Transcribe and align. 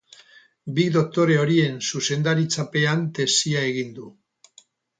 Bi 0.77 0.85
doktore 0.95 1.37
horien 1.41 1.77
zuzendaritzapean 1.89 3.07
tesia 3.21 3.65
egin 3.71 3.95
du. 4.01 4.11